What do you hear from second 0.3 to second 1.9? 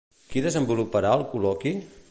Qui desenvoluparà el col·loqui?